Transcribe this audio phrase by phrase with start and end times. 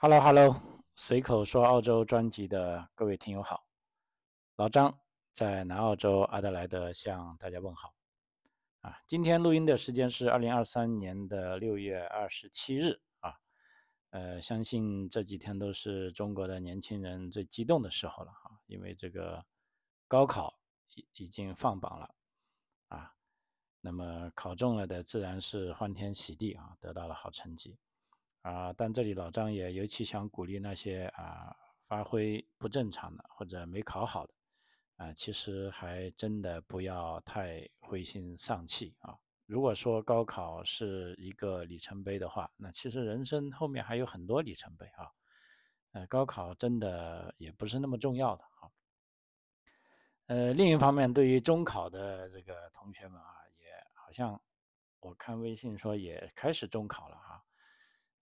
[0.00, 0.54] Hello Hello，
[0.94, 3.66] 随口说澳洲专辑的各位听友好，
[4.54, 4.96] 老张
[5.32, 7.92] 在南澳洲阿德莱德向大家问好。
[8.82, 13.34] 啊，今天录音的时间是二零二三年的六月二十七日啊，
[14.10, 19.44] 呃，相信这几天都是中国的年轻人最激动的时候了哈，因为这个
[20.06, 20.60] 高考
[20.94, 22.14] 已已经放榜了
[22.86, 23.16] 啊，
[23.80, 27.76] 那么考中了的自然是欢天喜地啊，得到了好成绩。
[28.48, 31.54] 啊，但这里老张也尤其想鼓励那些啊
[31.86, 34.32] 发挥不正常的或者没考好的，
[34.96, 39.14] 啊，其实还真的不要太灰心丧气啊。
[39.44, 45.10] 如果说高考是一个里程碑的话，那其实人生后面还有很多里程碑啊。
[45.92, 48.72] 呃，高考真的也不是那么重要的啊。
[50.28, 54.40] 呃，另一方面，对于中考的这个同学们啊，也好像
[55.00, 57.27] 我看微信说也开始中考了。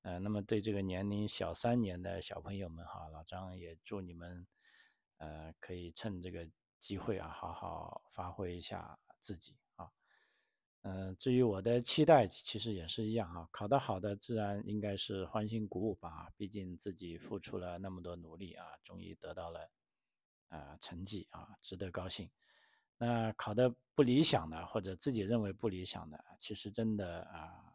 [0.07, 4.47] 呃，那么对这个年龄小三年的小朋友们哈，老张也祝你们，
[5.17, 6.49] 呃，可以趁这个
[6.79, 9.91] 机会啊，好好发挥一下自己啊。
[10.83, 19.69] 嗯，至于我的期待，其实也是一样哈，考得好的自然应该是欢欣鼓舞吧，毕竟自己付出了那么多努力啊，终于得到了
[20.51, 22.31] 啊成绩啊，值得高兴。
[22.97, 27.66] 那考得不理想的，或者自己认为不理想的，其实真的啊。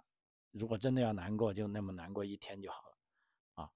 [0.52, 3.72] 如果真的要难过，就那么难过一天就好了，啊，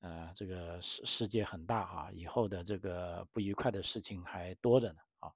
[0.00, 5.32] 呃，这个世世界很大哈，以后的这个不愉快的事情还多着呢，啊，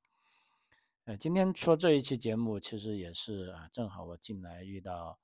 [1.05, 5.19] 呃，今天说这一期节目，其实也是啊，正好我进来遇到，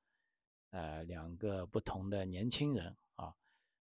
[0.71, 3.35] 呃，两个不同的年轻人啊，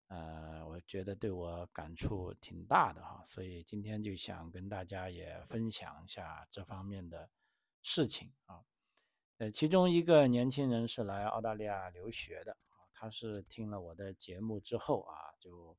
[0.07, 7.29] 呃，我觉得对我感触挺大的哈，所以今天就想跟大家也分享一下这方面的
[7.81, 8.61] 事情啊。
[9.41, 12.55] 呃，其中一个年轻人是来澳大利亚留学的，
[12.93, 15.75] 他是听了我的节目之后啊，就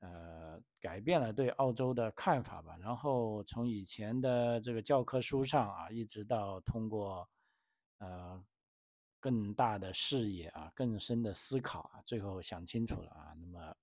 [0.00, 2.76] 呃改变了对澳洲的看法吧。
[2.78, 7.26] 然后从以前的这个教科书上啊，一直到通过
[7.96, 8.44] 呃
[9.20, 13.32] 更大的视野啊、更深的思考啊，最后想清楚了啊。
[13.40, 13.74] 那么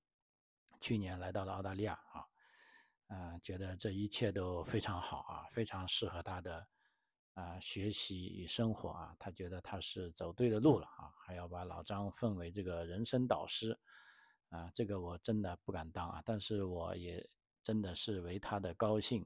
[0.81, 2.27] 去年来到了澳大利亚啊，
[3.07, 6.67] 啊，觉得这一切都非常好啊，非常适合他的。
[7.33, 13.75] 啊，学习与生活啊，他觉得他是走对的路了啊，还要把老张奉为这个人生导师
[14.49, 17.27] 啊，这个我真的不敢当啊，但是我也
[17.63, 19.25] 真的是为他的高兴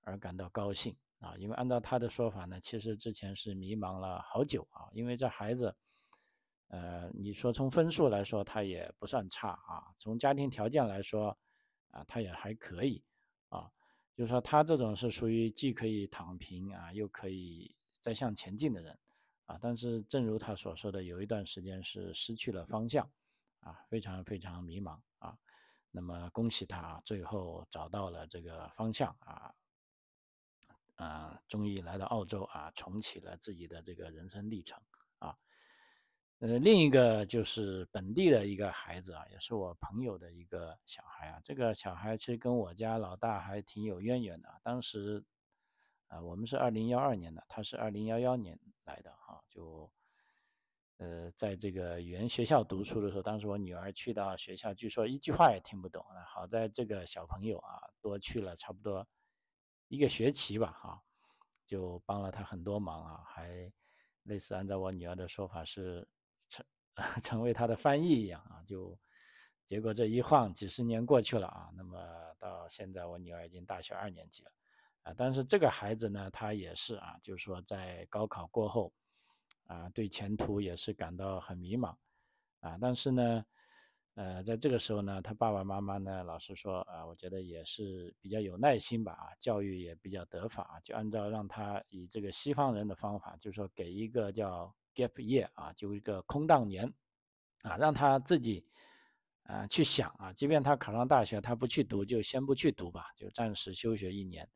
[0.00, 5.76] 而感到高兴啊，因为按照他的说法呢，其实之前是迷茫了好久啊，因为这孩子，
[6.68, 11.36] 呃，你说从分数来说他也不算差啊，从家庭条件来说
[11.90, 13.04] 啊，他也还可以
[13.50, 13.70] 啊。
[14.22, 18.96] 就是说，他这种是属于既可以躺平啊，又可以再向前进的人
[19.46, 19.58] 啊。
[19.60, 23.04] 但是，正如他所说的，有一段时间是失去了方向
[23.58, 25.36] 啊，非常非常迷茫啊。
[25.90, 29.52] 那么，恭喜他最后找到了这个方向啊，
[30.94, 34.80] 啊，终于来到澳洲啊，重启了自己的这个人生历程。
[36.42, 41.38] 呃，另一个就是本地的一个孩子啊，也是我朋友的一个小孩啊。
[41.44, 44.48] 这个小孩其实跟我家老大还挺有渊源的。
[44.60, 45.22] 当时，
[46.08, 49.40] 啊，我们是二零幺二年的，他是二零幺幺年来的哈。
[49.48, 49.88] 就，
[50.96, 56.24] 呃，在这个语言学校读书的时候，当时我女儿去到学校，据说一句话也听不懂啊。
[56.26, 59.06] 好在这个小朋友啊，多去了差不多
[59.86, 61.00] 一个学期吧，哈，
[61.64, 63.72] 就帮了他很多忙啊，还
[64.24, 66.04] 类似按照我女儿的说法是。
[67.22, 68.98] 成为他的翻译一样啊，就
[69.64, 71.98] 结果这一晃几十年过去了啊，那么
[72.38, 74.50] 到现在我女儿已经大学二年级了
[75.04, 78.92] 啊，但是这个孩子呢，他也是啊，就是说在高考过后
[79.64, 81.96] 啊，对前途也是感到很迷茫
[82.60, 83.44] 啊，但是呢，
[84.14, 94.74] 呃，在这个时候呢，他爸爸妈妈呢，老实说啊，我觉得也是比较有耐心吧啊，教育也比较得法，就按照让他以这个西方人的方法，就是说给一个叫。
[94.94, 96.84] Gap year 啊，就一个空档年，
[97.62, 98.64] 啊，让他自己
[99.44, 104.48] 啊去想啊，即便他考上大学，他不去读，就先不去读吧，就暂时休学一年，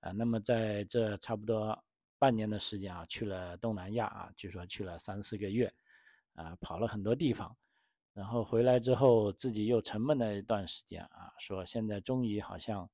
[0.00, 1.82] 啊，那么在这差不多
[2.18, 5.72] 半年的时间啊，去了东南亚啊，据说去了三四个月，
[6.34, 7.56] 啊，跑了很多地方，
[8.12, 12.88] 然后回来之后自己又沉闷了一段时间啊，说现在终于好像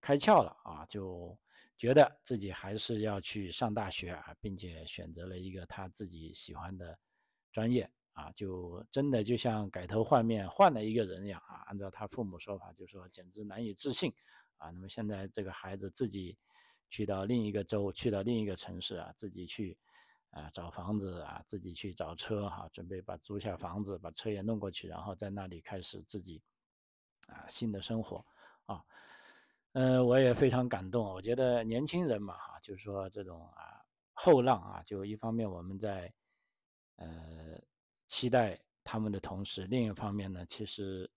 [0.00, 1.38] 开窍了啊，就。
[1.82, 6.96] 觉得自己还是要去上大学啊，并且选择了一个他自己喜欢的
[7.50, 11.64] 专业啊，就真的就像改头换面换了一个人一样啊。
[11.66, 14.14] 按照他父母说法，就说简直难以置信
[14.58, 14.70] 啊。
[14.70, 16.38] 那么现在这个孩子自己
[16.88, 19.76] 去到另一个州，去到另一个城市啊，自己去
[20.30, 26.40] 啊找房子啊，自己去找车哈，准备把租下房子，把车也弄过去，然后在那里开始自己
[27.26, 28.24] 啊新的生活
[28.66, 28.84] 啊。
[29.72, 31.04] 嗯，我也非常感动。
[31.04, 33.80] 我觉得年轻人嘛哈，就是说这种啊
[34.12, 36.12] 后浪啊，就一方面我们在
[36.96, 37.60] 呃
[38.08, 41.10] 期待他们的同时，另一方面呢，其实。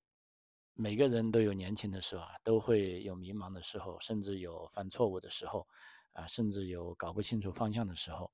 [0.78, 5.66] 每个人都有年轻的时候啊，都会有迷茫的时候，甚至有犯错误的时候，
[6.12, 8.30] 啊，甚至有搞不清楚方向的时候。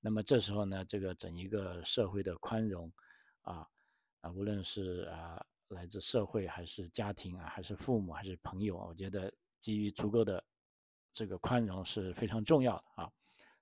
[0.00, 2.90] 那么这时候呢，这个整一个社会的宽容，
[3.42, 3.68] 啊
[4.22, 9.30] 啊，无论是啊来自社会还是家庭啊，还是父母还是朋友，我觉得
[9.62, 10.44] 基于足够的
[11.12, 13.10] 这个宽容是非常重要的啊。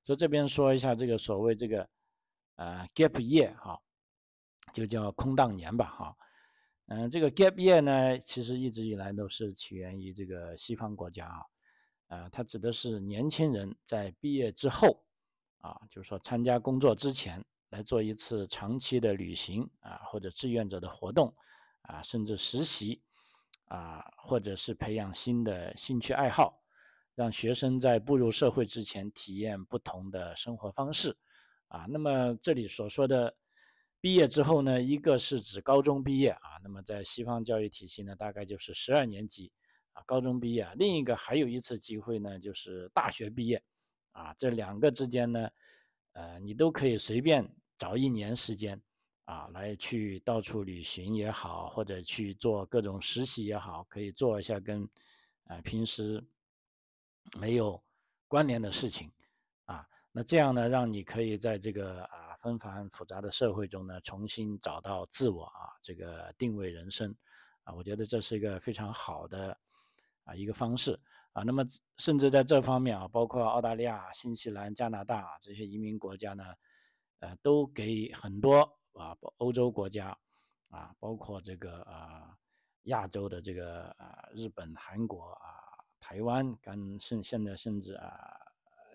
[0.03, 1.89] 所以这边说一下这个所谓这个
[2.57, 3.79] 呃 gap year 哈，
[4.73, 6.17] 就叫空档年吧哈。
[6.87, 11.45] 嗯，这个 gap year 呢，其实一直以来都是起源于这个西方国家啊，
[12.09, 15.05] 呃，它指的是年轻人在毕业之后，
[15.59, 21.33] 啊，就是说参加工作之前来做一次长期的旅行啊，或者志愿者的活动
[21.83, 23.01] 啊，甚至实习
[23.71, 26.63] 啊，或者是培养新的兴趣爱好，
[27.17, 31.17] 让学生在步入社会之前体验不同的生活方式
[31.67, 31.87] 啊。
[31.89, 33.35] 那么这里所说的。
[34.03, 39.53] 毕业之后呢，一个是指高中毕业啊，那么在西方教育体系呢，大概就是十二年级
[39.93, 43.63] 啊，高中毕业；另一个还有一次机会呢，就是大学毕业
[44.13, 44.33] 啊。
[44.39, 45.51] 这两个之间呢，
[46.15, 47.47] 呃，你都可以随便
[47.77, 48.81] 找一年时间
[49.25, 54.89] 啊，来去到处旅行也好，或者去做各种实习也好，可以做一下跟
[55.45, 56.25] 啊平时
[57.39, 57.83] 没有
[58.29, 59.11] 关联的事情
[59.65, 59.87] 啊。
[60.13, 62.29] 那这样呢，让你可以在这个啊。
[62.41, 67.15] 纷繁复杂的社会中呢，重新找到自我啊，这个定位人生
[67.65, 69.55] 啊，我觉得这是一个非常好的
[70.25, 70.99] 啊一个方式
[71.35, 71.43] 啊。
[71.43, 71.63] 那么
[71.99, 76.45] 甚至在这方面啊，包括澳大利亚、新西兰、加拿大这些移民国家呢，
[77.19, 78.80] 呃，都给很多
[79.39, 80.17] 欧洲国家
[80.69, 82.37] 啊，包括这个啊
[82.85, 85.49] 亚洲的这个啊日本、韩国啊、
[85.99, 88.37] 台湾，跟甚现在甚至啊。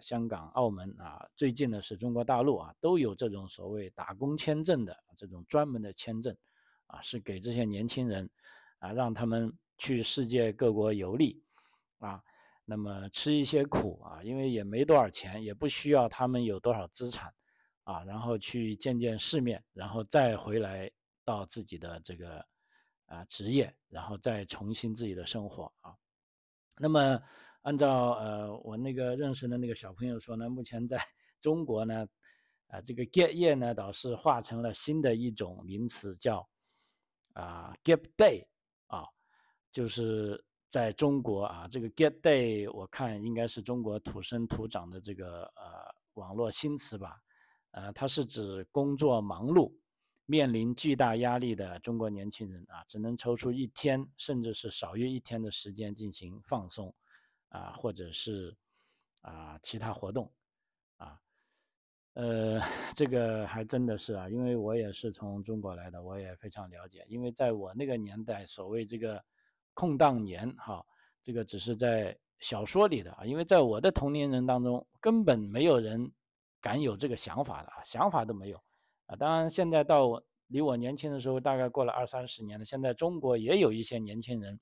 [0.02, 6.36] 香港、澳门啊，最近的是中国大陆啊，都有这种所谓打工签证的这种专门的签证，
[6.86, 8.30] 啊，是给这些年轻人
[8.78, 11.42] 啊，让他们去世界各国游历，
[11.98, 12.22] 啊，
[12.66, 17.34] 那么吃一些苦啊，因为也没多少钱，也不需要他们有多少资产，
[17.86, 20.92] 啊，然后去见见世面，然后再回来
[21.24, 22.46] 到自己的这个
[23.06, 25.96] 啊职业，然后再重新自己的生活啊，
[26.78, 27.20] 那么。
[27.66, 31.04] 按照呃我那个认识的那个小朋友说呢，目前在
[31.42, 32.08] 中国呢，
[32.68, 36.48] 啊这个 gap year 呢倒是化成了新的一种名词，叫
[37.34, 38.46] 啊 gap day
[38.86, 39.04] 啊，
[39.72, 47.20] 就是在中国啊这个 gap day 我看应该是中国土生土长的这个呃网络新词吧，
[47.76, 49.72] 啊它是指工作忙碌、
[50.26, 56.94] 面临巨大压力的中国年轻人啊，只能抽出一天甚至是少于一天的时间进行放松。
[57.50, 58.54] 啊，或者是
[59.22, 60.30] 啊其他活动，
[60.98, 61.18] 啊，
[62.16, 62.60] 呃，
[62.94, 67.06] 这个还真的是啊，因为我也是从中国来的，我也非常了解。
[67.08, 69.24] 因为在我那个年代，所谓这个
[69.74, 70.86] 空档年，哈，
[71.24, 76.12] 这个只是在小说里的啊，因为在我的同龄人当中，根本没有人
[76.66, 78.58] 敢有这个想法的啊，想法都没有
[79.06, 79.16] 啊。
[79.16, 84.60] 当然，现在到离我年轻的时候，大概过了二三十年了，现在中国也有一些年轻人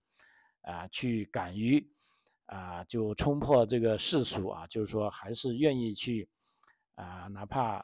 [0.64, 1.90] 啊，去敢于。
[2.48, 6.28] 啊，就冲破这个世俗啊，就是说还是愿意去
[6.96, 7.84] 啊，哪怕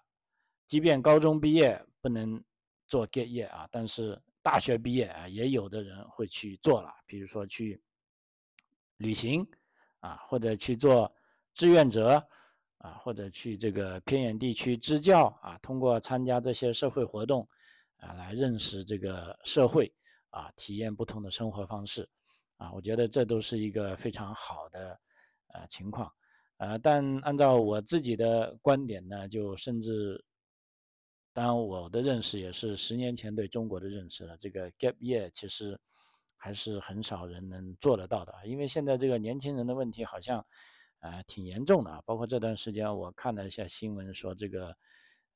[0.68, 2.44] 即便高中毕业不能
[2.86, 7.82] 做 get 业啊，但是大学毕业啊，也有的人会去做了，比如说去
[8.98, 9.48] 旅行
[10.02, 11.12] 啊，或者去做
[11.54, 12.22] 志愿者
[12.80, 17.48] 啊，或者去这个偏远地区支教啊，通过参加这些社会活动
[17.98, 19.94] 啊，来认识这个社会
[20.32, 22.10] 啊，体验不同的生活方式。
[22.58, 25.00] 啊，我觉得这都是一个非常好的
[25.54, 26.12] 呃情况，
[26.58, 30.22] 呃，但按照我自己的观点呢，就甚至，
[31.32, 34.36] 当然我的认识也是十年前对中国的认识了。
[34.38, 35.80] 这个 gap year 其实
[36.36, 40.46] 还是很少人能做得到的，因为现在这个年轻人的问题好像
[41.00, 42.02] 呃挺严重的啊。
[42.06, 44.76] 包括这段时间我看了一下新闻，说这个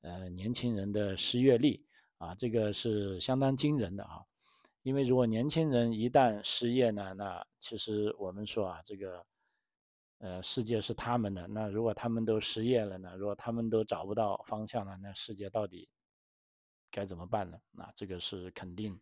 [0.00, 1.84] 呃年轻人的失业率
[2.18, 4.22] 啊，这个是相当惊人的啊。
[4.82, 9.26] 因为如果年轻人一旦失业呢，那其实我们说啊，这个，
[10.18, 11.46] 呃，世界是他们的。
[11.48, 13.16] 那如果他们都失业了呢？
[13.16, 15.88] 如果他们都找不到方向了，那世界到底
[16.90, 17.58] 该怎么办呢？
[17.70, 19.00] 那这个是肯定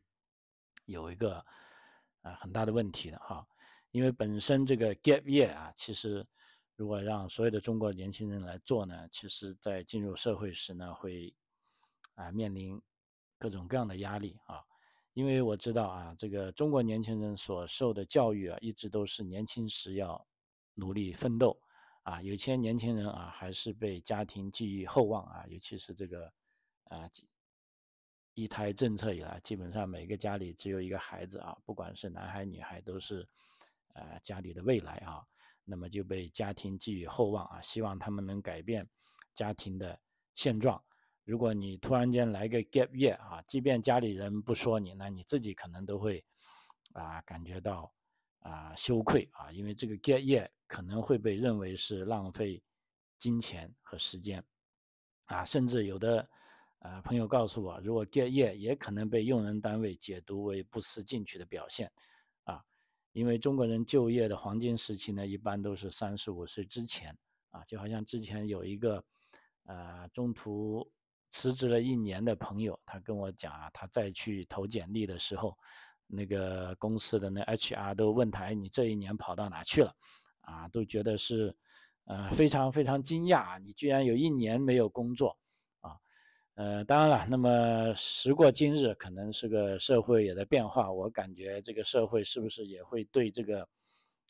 [0.84, 1.44] 有一个
[2.20, 3.44] 啊很大的问题的哈。
[3.90, 6.24] 因为本身这个 gap year 啊，其实
[6.76, 11.32] 如果让所有的中国年轻人来做呢，其实在进入社会时呢，会
[12.14, 12.80] 啊面临
[13.38, 14.64] 各种各样的压力啊。
[15.14, 20.26] 因为我知道啊，这个中国年轻人所受的教育啊，一直都是年轻时要
[20.74, 21.60] 努力奋斗
[22.02, 22.22] 啊。
[22.22, 26.32] 有些年轻人啊，还是被家庭寄予厚望啊，尤其是这个
[26.84, 27.08] 啊
[28.32, 33.28] 一胎政策以来，基本上每个家里只有一个孩子啊，不管是男孩女孩，都是
[33.92, 35.22] 呃家里的未来啊。
[35.64, 38.88] 那么就被家庭寄予厚望啊，希望他们能改变
[39.34, 39.98] 家庭的
[40.34, 40.82] 现状。
[41.24, 46.24] 如果你突然间来个 gap year 啊，即便家里人不说你，那你自己可能都会
[46.94, 47.92] 啊感觉到
[48.40, 52.60] 啊羞愧啊，因为这个 gap year 可能会被认为是浪费
[53.18, 54.44] 金钱和时间
[55.26, 56.28] 啊，甚至有的
[56.80, 61.88] 啊朋友告诉我，如果 gap year 也可能被用人单位解读为不思进取的表现，
[63.12, 67.16] 因为中国人就业的黄金时期呢，一般都是三十五岁之前
[67.50, 69.04] 啊，就好像之前有一个
[69.64, 70.90] 呃中途。
[71.34, 75.56] 辞职了一年的朋友，他跟我讲啊，他再去投简历的时候，
[76.06, 79.96] 那个公司的那 HR 都问他，哎，你这一年跑到哪去了？
[80.42, 81.56] 啊，都觉得是，
[82.04, 85.34] 呃，非常非常惊讶，你居然有一年没有工作，
[86.62, 93.68] 呃，当然了，那么时过今日，可能是个社会也在变化，我感觉这个社会是不是也会对这个，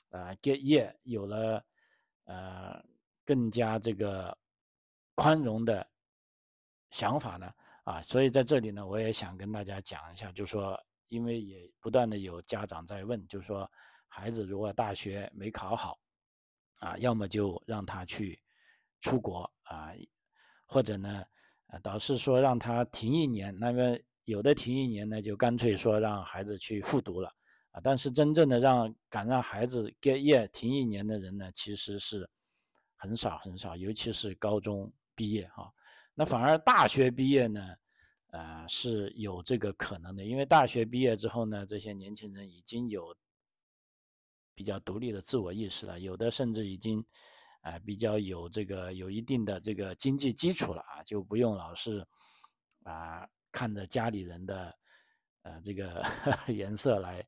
[0.08, 1.62] 啊，get year 有了，
[2.24, 2.82] 呃，
[3.22, 4.34] 更加这个
[5.14, 5.86] 宽容的。
[6.88, 7.52] 想法呢？
[7.84, 13.70] 啊，所以在这里呢，我也想跟大家讲一下，就说，因为也不断的有家长在问，就说，
[14.08, 15.98] 孩子如果大学没考好，
[16.78, 18.40] 啊，要么就让他去
[19.00, 19.92] 出国啊，
[20.64, 21.22] 或者呢，
[21.80, 27.32] 导师说让他停一年，那么有的停一年呢，就干脆说让孩子去复读了，
[27.70, 32.28] 啊，但是真正的让敢让孩子 get year 停一年的人呢，其实是
[32.96, 35.72] 很少很少，尤其是高中毕业哈。
[36.14, 37.74] 那反而大学毕业呢，
[38.32, 43.16] 呃是有这个可能的，因为大学毕业之后呢，这些年轻人已经有
[44.54, 47.02] 比较独立的自我意识了，有的甚至已经，
[47.62, 52.06] 啊比较有这个有一定的这个经济基础了啊，就不用老是
[52.84, 54.78] 啊看着家里人的
[55.42, 56.04] 呃这个
[56.54, 57.26] 颜色来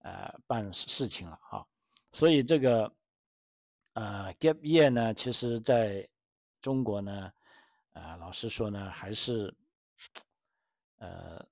[0.00, 1.66] 呃办事情了哈，
[2.12, 2.92] 所以这个
[3.94, 6.06] 呃 gap year 呢，其实在
[6.60, 7.32] 中国呢。
[7.98, 9.50] 啊，老实说呢，还是，
[10.98, 11.42] 呃，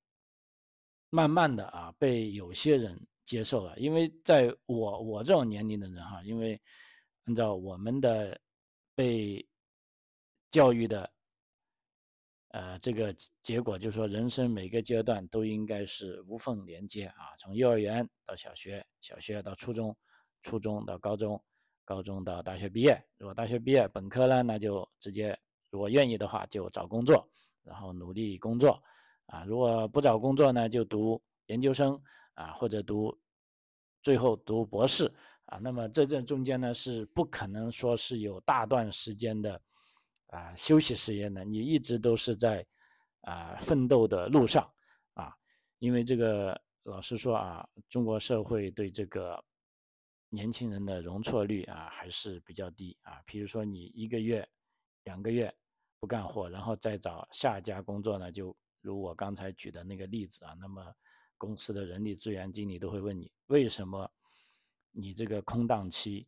[1.09, 3.75] 慢慢的啊，被有些人接受了。
[3.79, 6.61] 因为在我我这种年龄的人哈，因为
[7.25, 8.39] 按照我们的
[8.95, 9.47] 被
[10.51, 11.11] 教育的，
[12.49, 19.97] 呃，这个结果，就是说，人生每个阶段都应该是无缝连接啊，从幼儿园到小学，小学到初中，
[20.43, 21.43] 初中到高中，
[21.85, 23.03] 高中到大学毕业。
[23.17, 25.39] 如果大学毕业本科呢，那就直接。
[25.71, 27.29] 如果愿意的话，就找工作，
[27.65, 28.81] 然后努力工作，
[29.27, 32.01] 啊，如果不找工作呢，就读研究生，
[32.35, 33.13] 啊，或者读，
[34.01, 35.13] 最后读博士，
[35.47, 39.61] 啊，那么在这中间呢，是不可能说是有大段时间的，
[40.29, 42.67] 啊，休息时间的，你一直都是在，
[43.23, 44.71] 啊，奋斗的路上，
[45.15, 45.33] 啊，
[45.79, 49.43] 因为这个老实说啊，中国社会对这个
[50.29, 54.49] 年轻人的容错率啊还是比较低啊，比如说你一个月、
[55.05, 55.55] 两个月。
[56.01, 58.31] 不干活，然后再找下一家工作呢？
[58.31, 60.95] 就如我刚才举的那个例子啊，那么
[61.39, 64.07] 公司的人力资源经理都会问你，为什么
[64.95, 66.27] 你这个空档期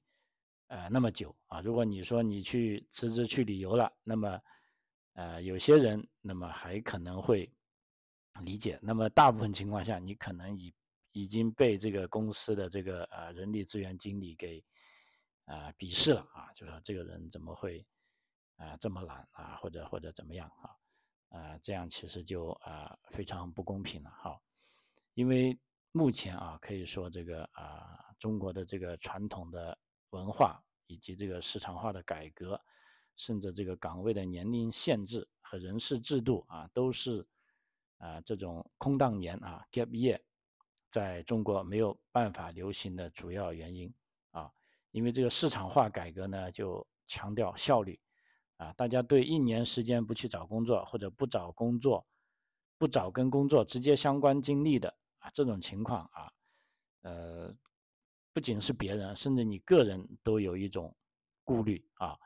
[0.66, 1.60] 呃那么久啊？
[1.60, 4.40] 如果你说你去辞职去旅游了，那么
[5.14, 7.50] 呃有些人那么还可能会
[8.42, 10.74] 理解，那么大部分情况下，你可能已
[11.12, 14.62] 已经被这个公司的这个呃人力资源经理给
[15.44, 17.86] 啊鄙视了啊，就说这个人怎么会？
[18.58, 20.72] 啊，这么懒啊，或者或者怎么样啊？
[21.28, 24.40] 啊，这样其实就啊非常不公平了哈。
[25.12, 25.54] 因为
[25.96, 29.78] 目前啊，可以说这个啊中国的这个传统的
[30.10, 32.60] 文化以及这个市场化的改革，
[33.16, 37.26] 甚至这个岗位的年龄限制和人事制度啊，都是
[37.96, 40.20] 啊这种空档年啊 gap year
[40.90, 43.90] 在中国没有办法流行的主要原因
[44.32, 44.52] 啊。
[44.90, 47.98] 因为这个市场化改革呢，就强调效率。
[48.58, 52.06] 啊，大家对一年时间不去找工作，或者不找工作，
[52.76, 54.94] 不找跟工作直接相关经历的
[55.32, 56.32] 这种情况啊，
[57.02, 57.54] 呃，
[58.32, 60.94] 不仅是别人，甚至你个人都有一种
[61.44, 62.16] 顾虑啊。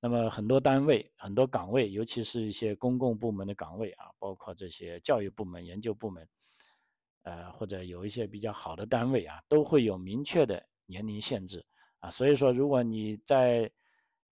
[0.00, 6.28] 那么很多单位、很多岗位，尤其是一些公共部门的岗位啊，包括这些教育部门、研究部门，
[7.22, 11.64] 呃，或者有一些比较好的单位啊，都会有明确的年龄限制
[12.00, 12.10] 啊。
[12.10, 13.70] 所以说，如果你在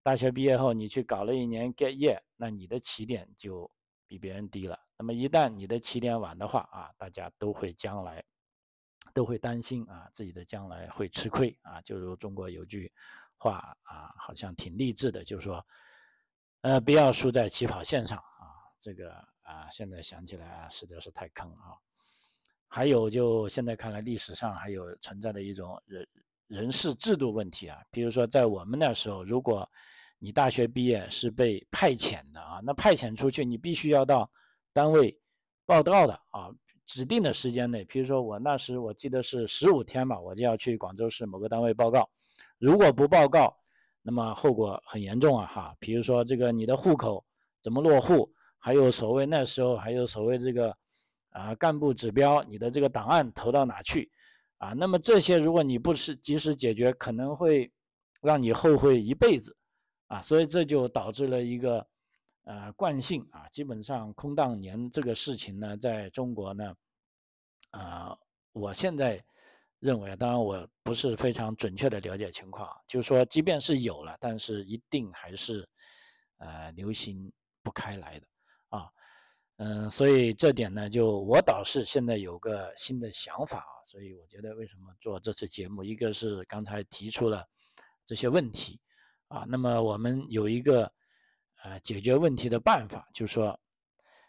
[0.03, 3.71] 大学毕业后你去搞了一年 get year，那你的起点就
[4.13, 4.79] 比别人低了。
[4.99, 8.23] 那么一旦你的起点晚的话啊，大家都会将来
[9.15, 11.81] 都会担心啊，自己的将来会吃亏啊。
[11.81, 12.93] 就如中国有句
[13.39, 15.67] 话啊，好像挺励志的，就是说，
[16.61, 18.69] 呃，不要输在起跑线上啊。
[18.79, 19.15] 这个
[19.45, 21.73] 啊，现在想起来啊，实在是太坑了啊。
[22.69, 26.07] 还有，就现在看来，历史上还有存在的一种人
[26.49, 27.83] 人事制度问题啊。
[27.91, 29.67] 比如说，在我们那时候，如果
[30.23, 34.31] 你大学毕业是被派遣的啊，那派遣出去，你必须要到
[34.73, 35.19] 单位
[35.67, 36.49] 报到的啊，
[36.87, 37.85] 指定的时间内。
[37.87, 42.09] 比如说，我那时我记得是十五天吧，我就要去广州市某个单位报告。
[42.59, 43.53] 如果不报告，
[44.01, 45.75] 那么后果很严重啊哈。
[45.81, 47.25] 比如说，这个你的户口
[47.61, 50.73] 怎么落户，还有所谓那时候还有所谓这个。
[51.31, 54.13] 啊，干部指标，你的这个档案投到哪去？
[54.59, 57.73] 啊，那么这些如果你不是及时解决，可能会
[58.21, 59.57] 让你后悔一辈子，
[60.13, 61.87] 啊，所以这就导致了一个
[62.45, 66.75] 呃惯性啊，基本上空档年这个事情呢，在中国呢，
[67.71, 68.15] 啊，
[68.53, 69.25] 我现在
[69.79, 75.67] 认为，当然我不是非常准确的了解情况，就是说，即便是有了，但是一定还是
[76.37, 78.27] 呃流行不开来的
[78.69, 78.91] 啊。
[79.57, 87.49] 嗯，所以这点呢，就我倒是现在有个新的想法啊，所以我觉得为什么做这次节目，一个是刚才提出了
[88.05, 88.79] 这些问题
[89.33, 90.93] 啊，那么我们有一个
[91.63, 93.59] 呃解决问题的办法，就是说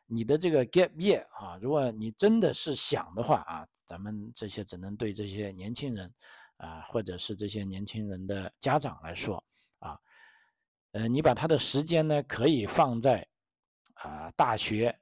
[0.05, 6.13] 你的这个 gap year 啊，如果你真的是想的话啊，咱们这些只能对这些年轻人
[6.57, 9.43] 啊，或者是这些年轻人的家长来说
[9.79, 9.99] 啊，
[10.93, 13.27] 呃，你把他的时间呢可以放在
[13.95, 14.97] 啊大学。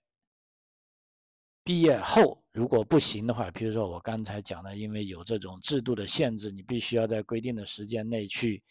[1.63, 8.63] 毕业后如果不行的话，比如说我刚才讲的，因为有这种制度的限制，你必须要在规定的时间内去，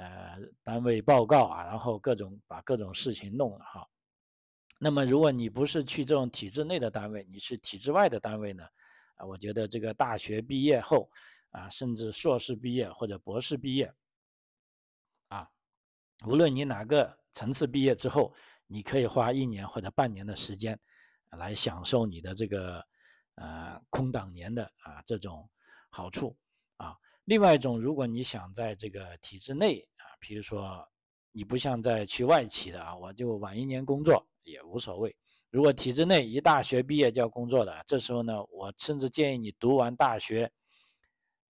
[0.00, 3.86] 呃，单位报告啊，然后各种把各种事情弄了哈。
[4.78, 8.64] 那么如果你不是去这种体制内的单位，你是体制外的单位呢，
[9.16, 11.10] 啊，我觉得这个大学毕业后
[11.50, 13.92] 啊，甚至硕士毕业或者博士毕业，
[15.28, 15.46] 啊，
[16.24, 18.32] 无论你哪个层次毕业之后，
[18.66, 20.80] 你可以花一年或者半年的时间。
[21.38, 22.84] 来享受你的这个
[23.36, 25.48] 呃空档年的啊这种
[25.88, 26.36] 好处
[26.76, 26.96] 啊。
[27.26, 29.86] 另外一种，如果你想在这个体制内，
[30.20, 30.86] 比如说
[31.32, 35.16] 你不像在去外企的啊，我就晚一年工作也无所谓。
[35.50, 40.52] 如果体制内一大学毕业就要工作的，这时候呢，我甚至建议你读完大学，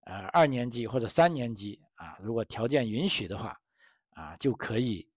[0.05, 3.55] 呃二年级或者三年级啊，如果条件允许的话
[4.15, 5.07] 啊，就可以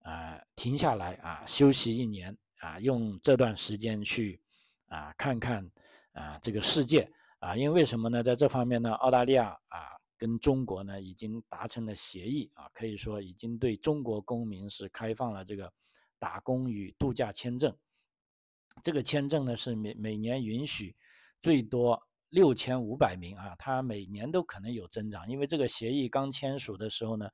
[0.00, 2.36] 啊停下来啊休息一年。
[2.60, 4.40] 啊，用这段时间去
[4.86, 5.70] 啊看看
[6.12, 7.06] 啊这个世界
[7.40, 8.22] 啊，因为为什么呢？
[8.22, 15.72] 在这方面呢，澳大利亚啊跟中国呢已经达成了协议啊，可以说已经对中国公民是开放了这个
[16.18, 17.76] 打工与度假签证。
[18.82, 20.96] 这个签证呢是每每年允许
[21.40, 22.00] 最多
[22.30, 27.28] 六千五百名啊，它每年都可能有增长，因为这个协议刚签署的时候呢，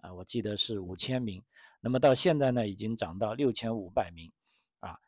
[0.00, 1.42] 啊我记得是五千名，
[1.80, 4.32] 那么到现在呢已经涨到六千五百名
[4.80, 4.98] 啊。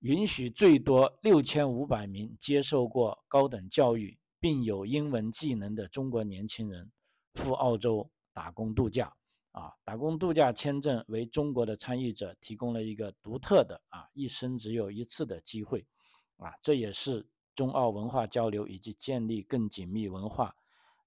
[0.00, 6.92] 允许最多六千五百名接受过高等教育并有英文技能的中国年轻人
[7.32, 9.10] 赴澳洲打工度假。
[9.52, 15.82] 啊，打工度假签证为中国的参与者提供了一个独特的啊一生只有一次的机会。
[16.36, 20.54] 啊，这也是中澳文化交流以及建立更紧密文化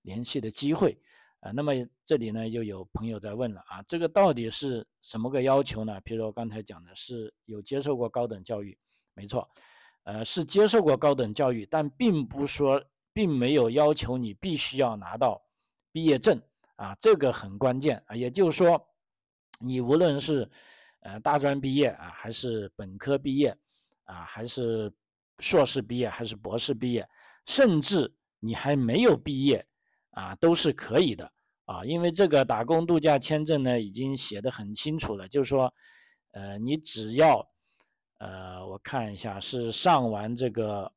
[0.02, 1.00] 联系的机会。
[1.42, 1.74] 啊，那么
[2.04, 6.02] 这里呢，又有朋友在问了啊，这个到底是什么个要求呢？
[6.02, 8.76] 比如说刚才讲的是有接受过高等教育。
[9.14, 9.48] 没错，
[10.06, 12.84] 呃，是接受过高等教育，但并不说，
[13.18, 15.42] 并没有要求你必须要拿到
[15.92, 16.40] 毕业证
[16.76, 18.16] 啊，这个很关键啊。
[18.16, 18.80] 也就是说，
[19.60, 20.48] 你无论是
[21.00, 23.50] 呃大专毕业啊，还是本科毕业
[24.04, 24.94] 啊，还是
[25.40, 27.10] 硕士毕业，还是博士毕业，
[27.48, 29.66] 甚至你还没有毕业
[30.12, 31.26] 啊，都是可以的
[31.66, 31.84] 啊。
[31.84, 35.74] 因为这个打工度假签证呢，已经写的很清楚了，就是说，
[36.34, 37.44] 呃，你只要。
[38.20, 40.92] 呃，我看一下，是上完这个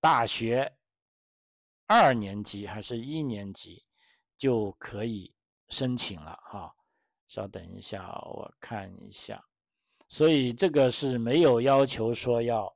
[0.00, 0.72] 大学
[1.86, 3.84] 二年级还是一年级
[4.36, 5.34] 就可以
[5.68, 6.74] 申请了哈。
[7.26, 9.44] 稍等一下，我看一下。
[10.08, 12.74] 所以这个是没有要求说要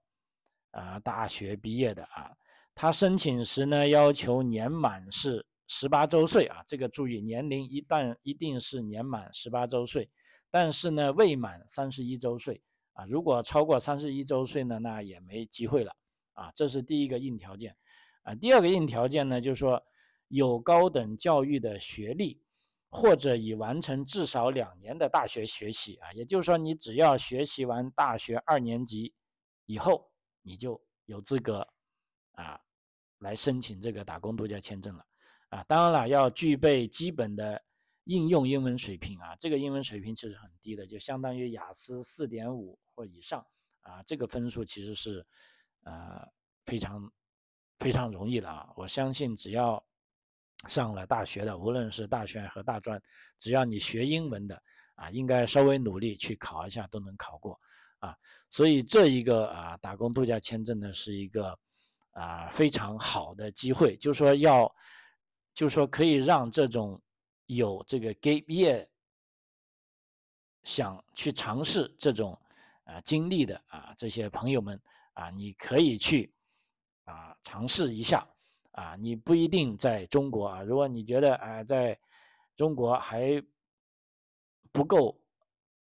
[0.72, 2.32] 啊大学毕业的啊。
[2.74, 6.62] 他申请时呢，要求年满是十八周岁啊。
[6.66, 10.10] 这个注意，年龄一旦一定是年满十八周岁，
[10.50, 12.62] 但是呢未满三十一周岁。
[12.94, 15.94] 啊，如果超过三十一周岁呢，那也没机会了
[16.32, 16.50] 啊。
[16.56, 17.76] 这是第一个硬条件
[18.28, 18.34] 啊。
[18.34, 19.82] 第二个硬条件呢，就是说
[20.28, 22.42] 有高等教育的学历
[22.90, 29.14] 或者已完成至少两年的大学学习啊，也就是说，你只要学习完大学二年级
[29.66, 30.10] 以后，
[30.42, 31.66] 你就有资格
[32.32, 32.60] 啊
[33.18, 35.04] 来申请这个打工度假签证了
[35.50, 35.64] 啊。
[35.64, 37.62] 当然了，要具备基本的
[38.04, 43.46] 应用英文水平啊，这个英文水平其实很低的，就相当于雅思四点五或以上
[43.80, 45.26] 啊，这个分数其实是
[45.84, 46.26] 呃
[46.64, 47.12] 非常
[47.78, 48.68] 非常容易的啊。
[48.76, 49.82] 我相信只要
[50.66, 53.00] 上了大学的，无论是大学和大专，
[53.38, 54.62] 只要你学英文的
[54.96, 57.58] 啊，应该稍微努力去考一下都能考过
[57.98, 58.16] 啊。
[58.50, 61.56] 所以这一个啊打工度假签证呢，是一个
[62.10, 64.72] 啊非常好的机会，就是说要，
[65.54, 67.00] 就是说可以让这种
[67.46, 68.86] 有这个 gap year
[70.64, 72.38] 想去尝试这种
[72.84, 74.80] 啊经历的啊这些朋友们
[75.12, 76.32] 啊，你可以去
[77.08, 78.28] 啊尝试一下。
[78.72, 80.62] 啊，你不一定在中国啊。
[80.62, 81.98] 如果你觉得啊，在
[82.54, 83.42] 中国还
[84.70, 85.20] 不够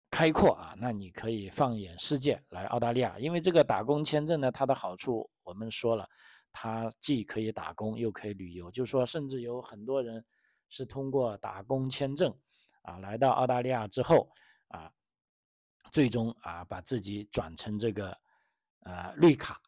[0.10, 3.20] 开阔啊，那你可以放眼世界来澳大利亚。
[3.20, 6.10] 因为这个打工签证呢，它的好处我们说了，
[6.52, 8.72] 它既可以打工又可以旅游。
[8.72, 10.26] 就说，甚至有很多人
[10.68, 12.36] 是通过打工签证
[12.82, 14.28] 啊来到澳大利亚之后
[14.70, 14.92] 啊，
[15.92, 18.18] 最终啊把自己转成这个
[18.80, 19.62] 呃绿卡。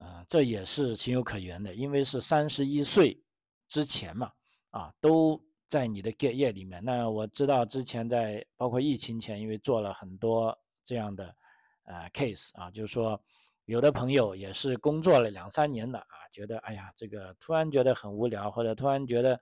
[0.00, 3.22] 啊，这也是情有可原的，因为是三十一岁
[3.68, 4.32] 之前嘛，
[4.70, 6.82] 啊，都在你的 get 页里面。
[6.82, 11.36] 那我知道之前在包括疫情前，因为做了很多这样的
[11.84, 13.22] 呃 case 啊，就是说
[13.66, 19.38] 有的朋友也是工作了两三年的啊，觉得哎呀，这个突然觉得很无聊，或者突然觉得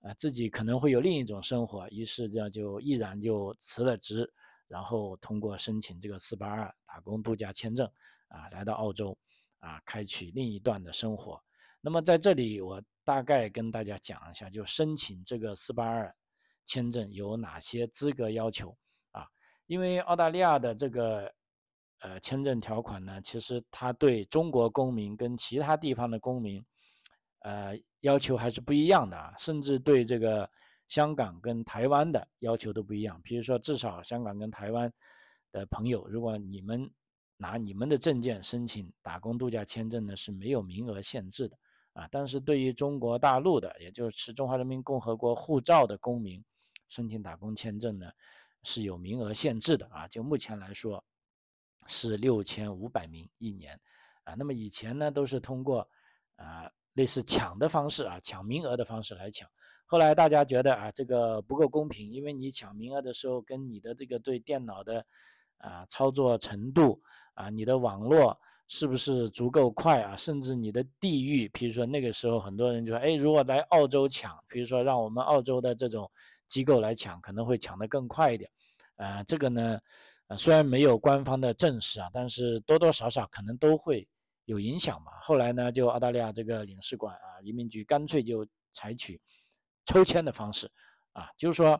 [0.00, 4.28] 啊自己可能会有另一种生活，于是这样就毅然就辞了职，
[4.66, 7.88] 然后通过申请这个四八二打工度假签证
[8.26, 9.16] 啊，来到澳洲。
[9.60, 11.40] 啊，开启另一段的生活。
[11.80, 16.12] 那么在这里，我大概跟大家讲一下，就申请这个四八二
[16.64, 18.76] 签证有哪些资格要求
[19.12, 19.26] 啊？
[19.66, 21.32] 因为澳大利亚的这个
[22.00, 26.64] 呃签证条款呢，其实它对中国公民跟其他地方的公民
[27.40, 30.48] 呃要求还是不一样的啊，甚至对这个
[30.88, 33.20] 香港跟台湾的要求都不一样。
[33.22, 34.92] 比如说，至少香港跟台湾
[35.52, 36.90] 的朋友，如果你们
[37.36, 41.58] 拿你们的证件申请打工度假签证呢是没有名额限制的
[41.92, 46.44] 啊，但是对于中国大陆的，也就是持中华人民共和国护照的公民
[46.88, 48.10] 申请打工签证呢
[48.62, 51.04] 是有名额限制的啊，就目前来说
[51.86, 53.78] 是六千五百名一年
[54.24, 55.88] 啊，那么以前呢都是通过
[56.36, 59.48] 啊类似抢的方式啊抢名额的方式来抢，
[59.84, 65.06] 后来大家觉得啊这个不够公平，因为你抢名额的时候跟你的这个对电脑的
[65.58, 67.00] 啊操作程度。
[67.36, 68.34] 啊，你的网络
[68.66, 70.16] 是不是足够快啊？
[70.16, 76.10] 甚至你的地域，比如说那个时候很多人就说，哎，如果来澳洲抢，比如说让我们澳洲的这种
[76.48, 78.50] 机构来抢，可能会抢得更快一点。
[78.94, 79.78] 啊，这个呢，
[80.38, 84.08] 虽然没有官方的证实啊，但是多多少少可能都会
[84.46, 85.12] 有影响嘛。
[85.20, 89.20] 后来呢，就澳大利亚这个领事馆啊，移民局干脆就采取
[89.84, 90.70] 抽签的方式，
[91.12, 91.78] 啊，就是说。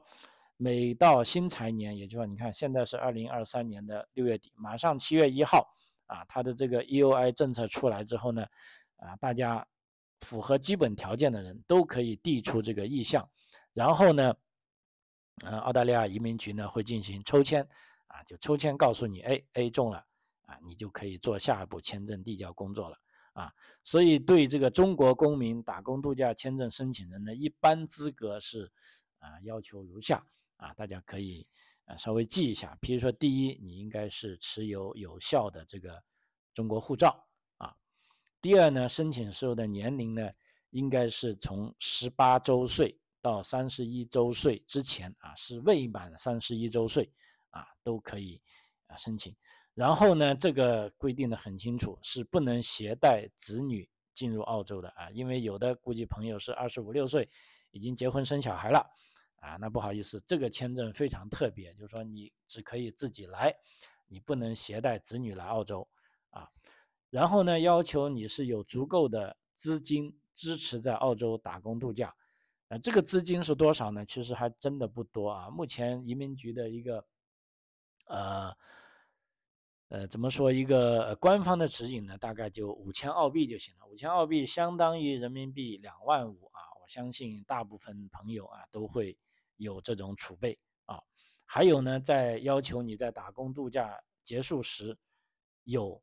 [0.59, 5.69] 每到新财年，也就是说，你看现在是二零二三年的六月底，马上七月一号
[6.07, 8.47] 啊，它的这个 EOI 政策出来之后呢，
[8.97, 9.67] 啊，大家
[10.21, 13.29] 符合基本条件的人都可以递出这个意向，
[13.75, 14.35] 然后呢，
[15.45, 17.63] 呃，澳大利亚移民局呢会进行抽签，
[18.07, 19.99] 啊，就抽签告诉你，哎，A 中了，
[20.47, 22.97] 啊，你就可以做下一步签证递交工作了，
[23.35, 23.53] 啊，
[23.85, 28.73] 所以对这个中国公民打工度假签证申请人呢，一般资格是
[29.19, 30.27] 啊，要求如下。
[30.57, 31.47] 啊，大家可以
[31.85, 36.03] 呃稍微记一下，比如说第一，你应该是持有有效的这个
[36.55, 37.27] 中国护照
[37.59, 37.75] 啊。
[38.41, 40.31] 第二呢，申请时候的年龄呢，
[40.71, 47.11] 应该是从十八周岁到三十一周岁之前啊，是未满三十一周岁
[47.51, 48.41] 啊都可以
[48.87, 49.35] 啊申请。
[49.75, 57.29] 然后呢，这个规定的很清楚，是不能携带子女进入澳洲的啊，因为有的估计朋友是二十五六岁
[57.73, 58.91] 已经结婚生小孩了。
[59.41, 63.55] 啊，那不好意思，这个签证非常特别，就是说你只可以自己来，
[64.09, 65.87] 你不能携带子女来澳洲
[66.31, 66.51] 啊。
[67.11, 72.13] 然后呢，要求你是有足够的资金支持在澳洲打工度假。
[72.69, 74.05] 啊，这个资金是多少呢？
[74.05, 75.49] 其实还真的不多啊。
[75.49, 77.07] 目前移民局的一个，
[78.07, 78.57] 呃，
[79.91, 82.19] 呃，怎么说一个官方的指引呢？
[82.19, 83.87] 大概就五千澳币就行了。
[83.87, 86.59] 五千澳币相当于人民币两万五啊。
[86.83, 89.17] 我相信大部分朋友啊都会。
[89.57, 91.01] 有这种储备啊，
[91.45, 94.97] 还有呢，在要求你在打工度假结束时
[95.65, 96.03] 有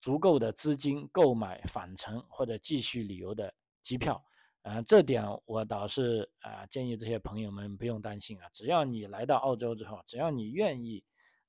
[0.00, 4.22] 足够的资金购买返程或者继续旅游的机票
[4.62, 11.02] 啊，这点我倒是啊建议这些朋友们不用担心啊，只要你来到澳洲之后，只要你愿意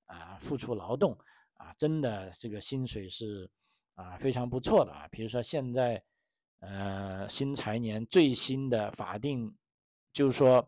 [0.06, 1.18] 啊付出劳动
[1.54, 3.50] 啊，真的这个薪水是
[3.96, 5.08] 啊非常不错的啊。
[5.10, 6.04] 比如说现在
[6.60, 9.56] 呃新财年最新的法定
[10.14, 10.68] 就是说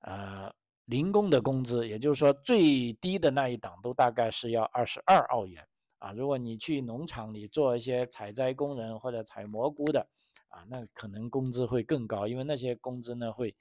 [0.00, 0.52] 呃
[0.84, 5.66] 零工的工资，也就是说最低的那一档都大概是要二十二澳元
[5.98, 6.12] 啊。
[6.12, 10.06] 如果你去农场里做一些采摘工人或者采蘑菇的。
[10.50, 13.54] 啊，那可能工资会更高，因为那些工资呢会，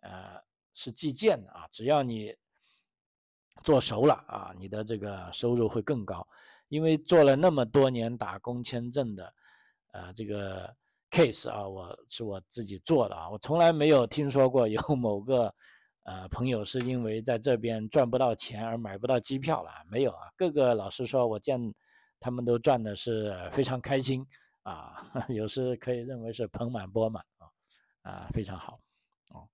[0.00, 0.38] 呃，
[0.74, 1.66] 是计件的啊。
[1.70, 2.36] 只要你
[3.62, 6.28] 做熟了啊，你的这个收入会更高。
[6.68, 9.34] 因为做了那么多年打工签证的，
[9.92, 10.70] 呃，这个
[11.10, 15.50] case 啊，我是我自己做的啊，我从来没有听说过有某个
[16.04, 20.30] 呃朋友是因为在这边赚不到钱而买不到机票了，没有啊。
[20.36, 21.60] 各个老师说我见
[22.18, 24.26] 他们都赚的是非常开心。
[24.64, 24.96] 啊，
[25.28, 27.44] 有时可以认为是盆满钵满啊，
[28.00, 28.80] 啊，非常好，
[29.28, 29.46] 哦，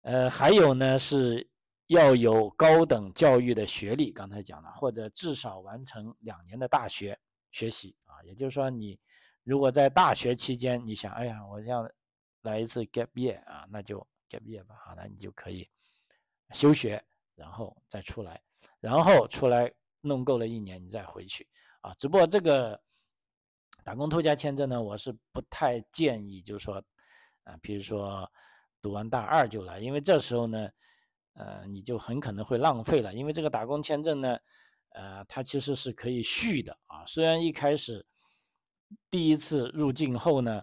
[0.00, 1.46] 呃，还有呢是
[1.88, 8.98] 要有高等教育的学历，刚才讲了，或者至少完成两年的大学学习啊，也就是说你
[9.44, 11.86] 如果在大学期间你想，哎呀，我要
[12.40, 15.68] 来一次 gap year 啊，那就 gap year 吧，好，那你就可以
[16.52, 18.40] 休学，然后再出来，
[18.80, 21.46] 然后出来弄够了一年，你再回去
[21.82, 22.80] 啊，只不过这个。
[23.82, 26.84] 打工度假签证呢，我是不太建议，就是说，
[27.44, 28.30] 啊，比如说
[28.82, 30.68] 读完大二就来，因为这时候呢，
[31.32, 33.14] 呃，你就很可能会浪费了。
[33.14, 34.38] 因为这个打工签证呢，
[34.90, 37.06] 呃，它其实是可以续的啊。
[37.06, 38.04] 虽然一开始
[39.10, 40.62] 第一次入境后呢，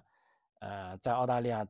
[0.59, 1.67] 呃，在澳大利亚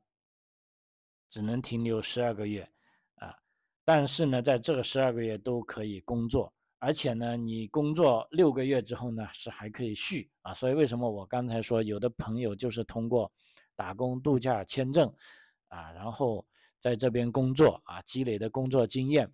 [1.29, 2.69] 只能停留十二个月
[3.15, 3.35] 啊，
[3.83, 6.53] 但是呢，在这个十二个月都可以工作。
[6.79, 10.53] 而且呢，你工作六个月之后呢，是还可以续啊。
[10.53, 13.31] 所以为什么我刚才说有的朋友就是通过
[13.75, 15.11] 打工度假签证
[15.69, 16.45] 啊，然后
[16.79, 19.27] 在这边工作啊，积累的工作经验，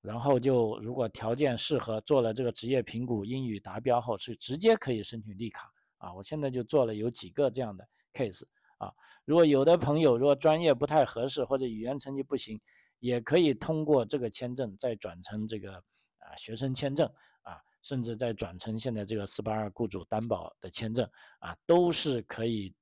[0.00, 6.12] 然后就如果条件适合，做了这个职业评估，英语达标后是直接可以申请绿卡啊。
[6.12, 8.42] 我现在就做了有几个这样的 case
[8.78, 8.92] 啊。
[9.24, 12.60] 如果有的朋友如果专业不太合适或者语言成绩不行，
[12.98, 15.82] 也可以通过这个签证再转成这个。
[16.20, 17.10] 啊，学生签证
[17.40, 22.74] 啊，甚至再转成现在这个四八二雇主担保的签证啊，都是可以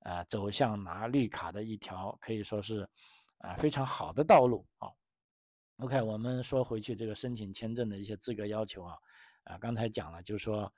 [0.00, 2.86] 啊走向拿绿卡的一条可以说是
[3.38, 4.90] 啊非常好的道路啊。
[5.78, 8.98] OK，我们说回去这个申请签证的一些资格要求啊
[9.44, 10.70] 啊，刚才讲了，就是说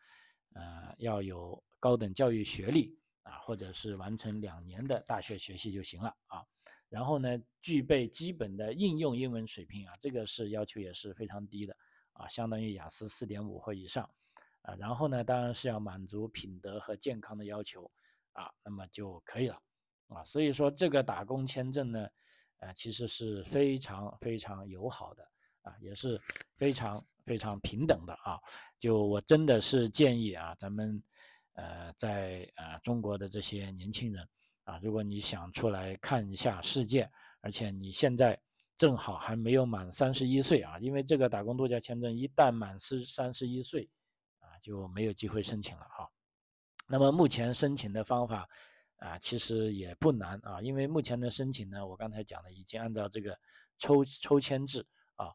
[0.54, 6.44] 呃要有高等教育学历啊，或者是完成两年的大学学习就行了啊。
[6.88, 11.76] 然后呢，具备基本的应用英文水平啊，这个是要求也是非常低的。
[12.14, 14.04] 啊，相当于雅思四点五或以上，
[14.60, 17.90] 啊，然后呢，当然是要满足品德和健康的要求，
[18.32, 19.58] 啊，那么就可以了，
[20.08, 22.06] 啊，所以说这个打工签证呢，
[22.58, 25.26] 呃，其实是非常非常友好的，
[25.62, 26.20] 啊，也是
[26.52, 28.38] 非常非常平等的啊，
[28.78, 31.02] 就我真的是建议啊，咱们
[31.54, 34.28] 呃在呃中国的这些年轻人，
[34.64, 37.10] 啊，如果你想出来看一下世界，
[37.40, 38.40] 而且你现在。
[38.78, 43.88] 正好还没有满三十一岁啊，因为这个打工度假签证一旦满四三十一岁，
[44.40, 46.10] 啊就没有机会申请了哈。
[46.88, 48.48] 那么目前申请的方法
[48.96, 53.38] 啊，其实也不难啊，因为目前的申请呢，我刚才讲的已经按照这个
[53.78, 54.84] 抽抽签制
[55.14, 55.30] 啊，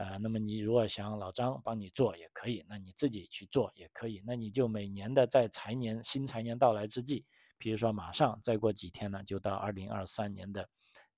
[0.00, 7.26] 呃，那么你如果想老张帮你做也可以，那你自己去做也可以，那你就每年的在财年新财年到来之际，
[7.58, 10.66] 比如说马上再过几天呢，就到二零二三年的。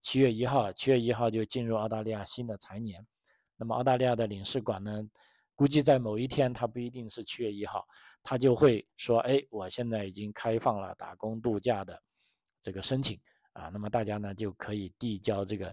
[0.00, 3.06] 七月一号，七月一号就进入澳大利亚新的财年。
[3.56, 5.08] 那么澳大利亚的领事馆呢，
[5.54, 7.86] 估计在某一天，它不一定是七月一号，
[8.20, 12.02] 他就会说：“哎，我现在已经开放了打工度假的
[12.60, 13.16] 这个申请
[13.52, 15.72] 啊。”那么大家呢就可以递交这个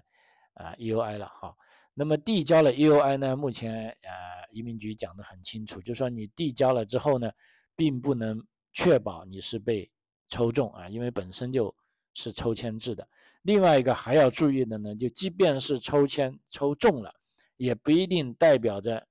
[0.54, 1.56] 啊 EUI 了哈。
[2.00, 7.30] 那么递交了 EUI 呢，目前呃移民局讲得很清楚，就说你递交了之后呢，
[7.76, 9.92] 并不能确保你是被
[10.30, 11.76] 抽中啊，因为本身就
[12.14, 13.06] 是抽签制的。
[13.42, 17.14] 另外一个还要注意的呢，就即便是抽签抽中了，
[17.58, 19.06] 也不一定代表着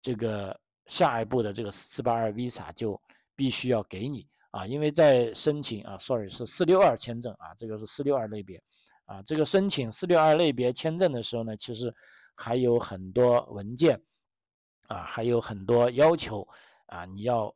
[0.00, 3.00] 这个下一步的这个四八二 visa 就
[3.34, 8.62] 必须要给你啊，因为在申请啊，sorry 是四六二签证啊，这个是四六二类别
[9.06, 11.92] 啊，这个申请四六二类别签证的时候呢，其实
[12.36, 14.00] 还有很多文件
[14.88, 16.46] 啊，还有很多要求
[16.86, 17.52] 啊，你要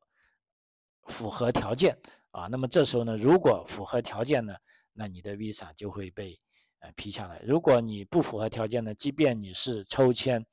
[1.04, 1.96] 符合条件
[2.30, 4.54] 啊，那么这时候呢，如果符合条件呢？
[4.92, 6.38] 那你的 visa 就会被
[6.80, 7.40] 呃批下来。
[7.46, 10.44] 如果你不符合条件呢，即便你是抽签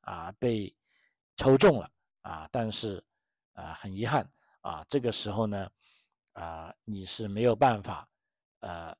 [0.00, 0.74] 啊被
[1.36, 1.88] 抽中了
[2.22, 3.04] 啊，但是
[3.52, 4.28] 啊很遗憾
[4.62, 5.68] 啊，这个时候呢
[6.32, 8.08] 啊你是没有办法
[8.60, 8.96] 呃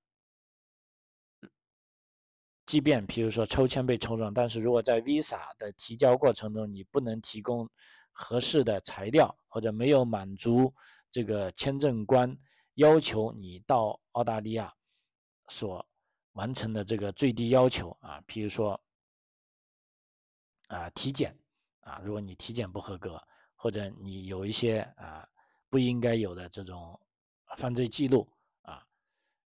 [2.72, 7.68] 即便譬如说抽签被抽中，但是如果在 Visa 的提交过程中你不能提供
[8.12, 10.72] 合适的材料，或者没有满足
[11.10, 12.34] 这个签证官
[12.76, 14.72] 要求你到澳大利亚
[15.48, 15.86] 所
[16.32, 18.82] 完成的这个最低要求啊，譬如说
[20.68, 21.38] 啊体检
[21.80, 23.22] 啊，如果你体检不合格，
[23.54, 25.28] 或者你有一些啊
[25.68, 26.98] 不应该有的这种
[27.58, 28.26] 犯罪记录
[28.62, 28.82] 啊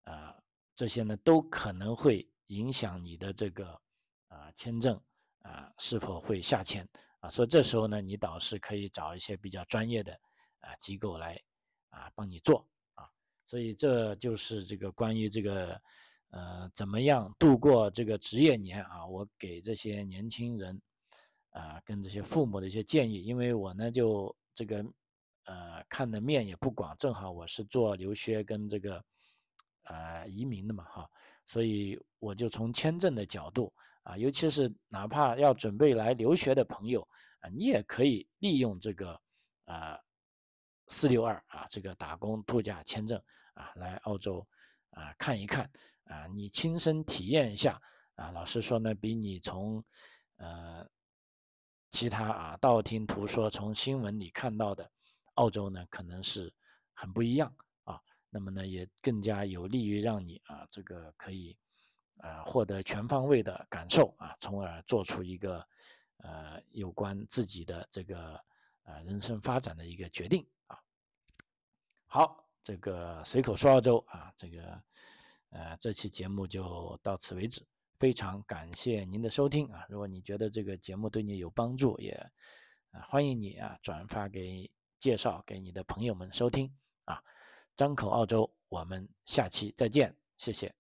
[0.04, 0.38] 啊，
[0.76, 2.24] 这些呢都可能会。
[2.48, 3.80] 影响你的这个
[4.28, 5.00] 啊签证
[5.42, 6.88] 啊是否会下签
[7.20, 7.30] 啊？
[7.30, 10.14] 所以这时候呢，你导师可以找一些比较专业的
[10.60, 11.42] 啊机构来
[11.90, 13.10] 啊帮你做啊。
[13.46, 15.82] 所以这就是这个关于这个
[16.30, 20.82] 呃怎么样度过这个职业年啊，我给这些年轻人
[21.50, 23.24] 啊跟这些父母的一些建议。
[23.24, 24.86] 因为我呢就这个
[25.46, 29.04] 呃看的面也不广，正好我是做留学跟这个
[29.84, 31.10] 呃移民的嘛哈。
[31.46, 33.72] 所以我就从签证的角度
[34.04, 37.08] 啊，尤其是哪怕要准备来留学的朋友
[37.40, 39.20] 啊，你也可以利用这个
[39.66, 39.98] 啊
[40.88, 43.22] 四六二啊这个打工度假签证
[43.54, 44.46] 啊来澳洲
[44.92, 45.70] 啊看一看
[46.06, 47.82] 啊，你亲身体验一下
[48.16, 48.32] 啊。
[48.32, 49.84] 老实说呢，比你从
[50.38, 50.88] 呃
[51.92, 54.90] 其他啊道听途说、从新闻里看到的
[55.36, 56.54] 澳洲呢，可能是
[56.94, 57.56] 很不一样。
[58.38, 61.58] 那么呢，也更加有利于让你啊，这个可以，
[62.18, 65.66] 啊，获得全方位的感受啊，从而做出一个，
[66.18, 68.38] 呃，有关自己的这个
[68.84, 70.78] 呃人生发展的一个决定啊。
[72.08, 74.84] 好，这个随口说澳洲啊，这个，
[75.52, 77.66] 呃，这期节目就到此为止，
[78.00, 79.86] 非常感谢您的收听啊。
[79.88, 82.30] 如果你觉得这个节目对你有帮助，也
[83.08, 84.70] 欢迎你啊转发给
[85.00, 86.70] 介绍给你的朋友们收听
[87.06, 87.24] 啊。
[87.76, 90.74] 张口澳洲，我们下期再见，谢谢。